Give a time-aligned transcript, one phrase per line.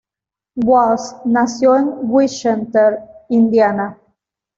[0.55, 3.99] Watts nació en Winchester, Indiana.